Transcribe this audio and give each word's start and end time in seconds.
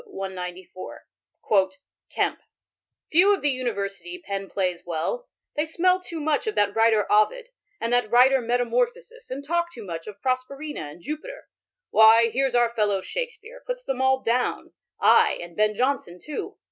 104):" 0.07 1.05
Kemp, 2.09 2.41
Few 3.11 3.31
of 3.35 3.41
the 3.43 3.51
university, 3.51 4.17
pen 4.17 4.49
plaies 4.49 4.83
well; 4.83 5.29
they 5.55 5.63
smell 5.67 5.99
too 5.99 6.19
much 6.19 6.47
of 6.47 6.55
that 6.55 6.75
writer 6.75 7.05
Oind, 7.07 7.49
and 7.79 7.93
that 7.93 8.09
writer 8.09 8.41
Metanwr 8.41 8.87
phosisy 8.91 9.29
and 9.29 9.45
talke 9.45 9.71
too 9.71 9.85
much 9.85 10.07
of 10.07 10.19
Proserpina 10.19 10.95
& 11.03 11.07
Juppiter, 11.07 11.41
Why, 11.91 12.29
here's 12.31 12.55
our 12.55 12.71
fellow 12.71 13.01
Shakespeare 13.01 13.61
puts 13.67 13.83
them 13.83 14.01
all 14.01 14.21
downe, 14.23 14.73
I, 14.99 15.33
and 15.33 15.55
Ben 15.55 15.75
Jonson 15.75 16.19
too. 16.19 16.57